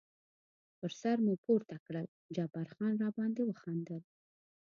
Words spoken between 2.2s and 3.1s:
جبار خان را